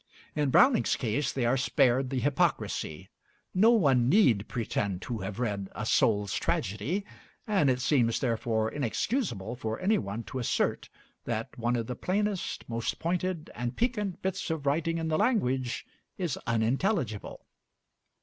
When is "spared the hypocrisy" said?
1.57-3.11